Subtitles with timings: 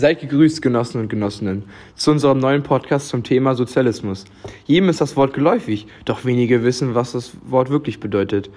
[0.00, 4.24] Seid gegrüßt, Genossen und Genossinnen, zu unserem neuen Podcast zum Thema Sozialismus.
[4.64, 8.48] Jedem ist das Wort geläufig, doch wenige wissen, was das Wort wirklich bedeutet.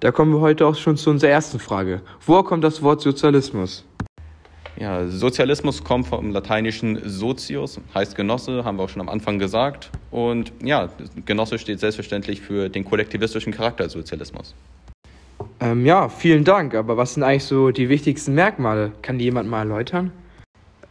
[0.00, 2.02] Da kommen wir heute auch schon zu unserer ersten Frage.
[2.26, 3.86] Woher kommt das Wort Sozialismus?
[4.76, 9.90] Ja, Sozialismus kommt vom lateinischen Sozius, heißt Genosse, haben wir auch schon am Anfang gesagt.
[10.10, 10.90] Und ja,
[11.24, 14.54] Genosse steht selbstverständlich für den kollektivistischen Charakter des Sozialismus.
[15.58, 16.74] Ähm, ja, vielen Dank.
[16.74, 18.92] Aber was sind eigentlich so die wichtigsten Merkmale?
[19.00, 20.12] Kann die jemand mal erläutern?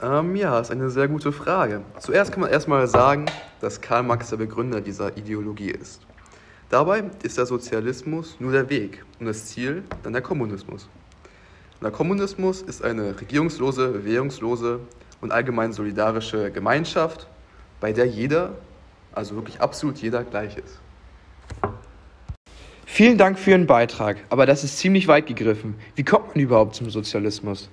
[0.04, 1.82] Ähm, ja, ist eine sehr gute Frage.
[2.00, 3.26] Zuerst kann man erstmal sagen,
[3.60, 6.02] dass Karl Marx der Begründer dieser Ideologie ist.
[6.70, 10.90] Dabei ist der Sozialismus nur der Weg und das Ziel dann der Kommunismus.
[11.84, 14.80] Der Kommunismus ist eine regierungslose, währungslose
[15.20, 17.28] und allgemein solidarische Gemeinschaft,
[17.80, 18.54] bei der jeder,
[19.14, 20.80] also wirklich absolut jeder, gleich ist.
[22.86, 25.76] Vielen Dank für Ihren Beitrag, aber das ist ziemlich weit gegriffen.
[25.96, 27.70] Wie kommt man überhaupt zum Sozialismus?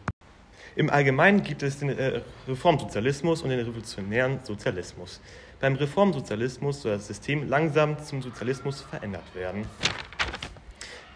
[0.78, 5.20] Im Allgemeinen gibt es den äh, Reformsozialismus und den revolutionären Sozialismus.
[5.58, 9.66] Beim Reformsozialismus soll das System langsam zum Sozialismus verändert werden.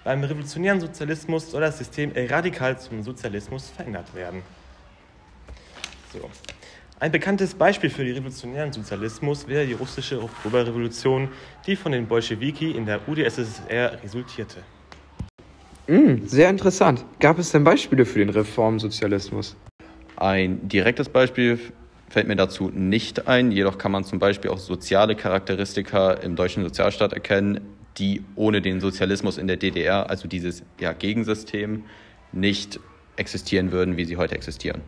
[0.03, 4.43] Beim revolutionären Sozialismus soll das System radikal zum Sozialismus verändert werden.
[6.13, 6.29] So.
[6.99, 11.29] Ein bekanntes Beispiel für den revolutionären Sozialismus wäre die russische Oktoberrevolution,
[11.69, 14.65] die von den Bolschewiki in der UdSSR resultierte.
[15.87, 17.05] Mm, sehr interessant.
[17.21, 19.57] Gab es denn Beispiele für den Reformsozialismus?
[20.17, 21.59] Ein direktes Beispiel
[22.09, 26.63] fällt mir dazu nicht ein, jedoch kann man zum Beispiel auch soziale Charakteristika im deutschen
[26.63, 27.61] Sozialstaat erkennen,
[27.99, 31.85] die ohne den Sozialismus in der DDR, also dieses ja, Gegensystem,
[32.33, 32.79] nicht
[33.17, 34.83] existieren würden, wie sie heute existieren.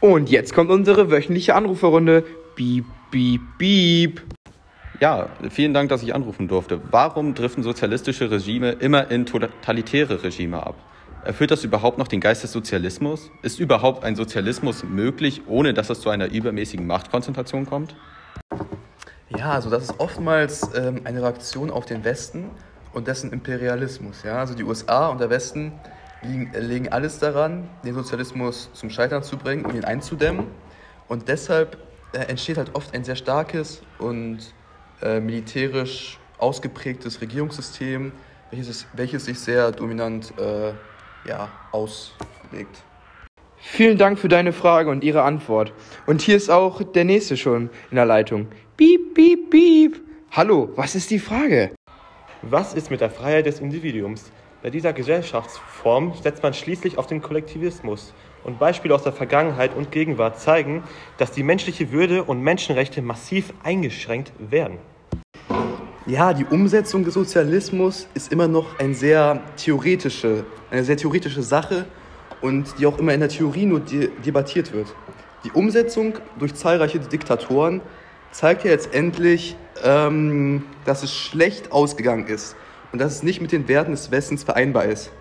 [0.00, 2.24] Und jetzt kommt unsere wöchentliche Anruferrunde.
[2.56, 4.22] Beep, beep, beep.
[5.00, 6.78] Ja, vielen Dank, dass ich anrufen durfte.
[6.90, 10.74] Warum driften sozialistische Regime immer in totalitäre Regime ab?
[11.24, 13.30] Erfüllt das überhaupt noch den Geist des Sozialismus?
[13.40, 17.96] Ist überhaupt ein Sozialismus möglich, ohne dass es zu einer übermäßigen Machtkonzentration kommt?
[19.30, 22.50] Ja, also das ist oftmals ähm, eine Reaktion auf den Westen
[22.92, 24.22] und dessen Imperialismus.
[24.22, 24.36] Ja?
[24.36, 25.72] Also die USA und der Westen
[26.20, 30.46] liegen, legen alles daran, den Sozialismus zum Scheitern zu bringen und ihn einzudämmen.
[31.08, 31.78] Und deshalb
[32.12, 34.52] äh, entsteht halt oft ein sehr starkes und
[35.02, 38.12] äh, militärisch ausgeprägtes Regierungssystem,
[38.50, 40.72] welches, welches sich sehr dominant äh,
[41.28, 42.84] ja, auslegt.
[43.56, 45.72] Vielen Dank für deine Frage und Ihre Antwort.
[46.06, 48.48] Und hier ist auch der nächste schon in der Leitung.
[48.76, 50.00] Piep, piep, piep.
[50.32, 51.72] Hallo, was ist die Frage?
[52.42, 54.32] Was ist mit der Freiheit des Individuums?
[54.62, 58.14] Bei dieser Gesellschaftsform setzt man schließlich auf den Kollektivismus.
[58.44, 60.82] Und Beispiele aus der Vergangenheit und Gegenwart zeigen,
[61.18, 64.78] dass die menschliche Würde und Menschenrechte massiv eingeschränkt werden.
[66.10, 71.84] Ja, die Umsetzung des Sozialismus ist immer noch ein sehr theoretische, eine sehr theoretische Sache
[72.40, 74.88] und die auch immer in der Theorie nur de debattiert wird.
[75.44, 77.80] Die Umsetzung durch zahlreiche Diktatoren
[78.32, 79.54] zeigt ja letztendlich,
[79.84, 82.56] ähm, dass es schlecht ausgegangen ist
[82.90, 85.12] und dass es nicht mit den Werten des Westens vereinbar ist.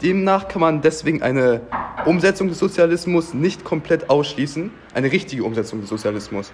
[0.00, 1.62] Demnach kann man deswegen eine
[2.04, 6.52] Umsetzung des Sozialismus nicht komplett ausschließen, eine richtige Umsetzung des Sozialismus.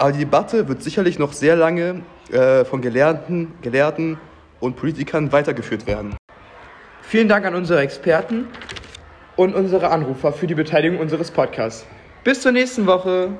[0.00, 2.00] Aber die Debatte wird sicherlich noch sehr lange
[2.32, 4.18] äh, von Gelehrten, Gelehrten
[4.58, 6.16] und Politikern weitergeführt werden.
[7.02, 8.48] Vielen Dank an unsere Experten
[9.36, 11.84] und unsere Anrufer für die Beteiligung unseres Podcasts.
[12.24, 13.32] Bis zur nächsten Woche.